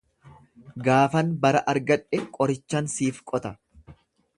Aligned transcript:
Gaafan 0.87 1.29
bara 1.45 1.63
argadhe 1.75 2.23
qorichan 2.39 2.95
siif 2.97 3.23
qota. 3.33 3.55